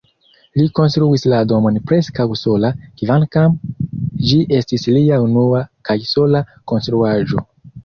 Li 0.59 0.63
konstruis 0.77 1.25
la 1.33 1.41
domon 1.51 1.77
preskaŭ 1.91 2.25
sola, 2.39 2.71
kvankam 3.03 3.55
ĝi 4.31 4.41
estis 4.63 4.89
lia 4.97 5.23
unua 5.29 5.63
kaj 5.91 6.01
sola 6.17 6.45
konstruaĵo. 6.75 7.49